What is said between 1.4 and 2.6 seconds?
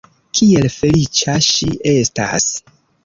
ŝi estas!